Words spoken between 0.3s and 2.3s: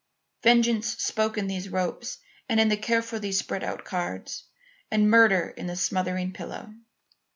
Vengeance spoke in those ropes